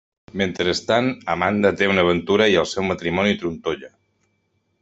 Mentrestant 0.41 1.09
Amanda 1.33 1.71
té 1.81 1.91
una 1.93 2.05
aventura 2.07 2.49
i 2.55 2.57
el 2.65 2.69
seu 2.73 2.89
matrimoni 2.91 3.39
trontolla. 3.43 3.93